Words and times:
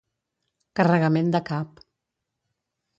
Carregament 0.79 1.31
de 1.37 1.43
cap. 1.53 1.87